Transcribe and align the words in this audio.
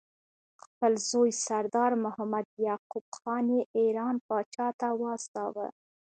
خپل 0.63 0.91
زوی 1.09 1.31
سردار 1.45 1.91
محمد 2.03 2.47
یعقوب 2.67 3.05
خان 3.17 3.45
یې 3.55 3.61
ایران 3.79 4.15
پاچا 4.27 4.67
ته 4.79 4.87
واستاوه. 5.01 5.67